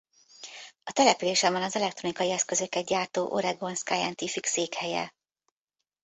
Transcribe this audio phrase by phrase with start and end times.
[0.83, 5.15] A településen van az elektronikai eszközöket gyártó Oregon Scientific székhelye.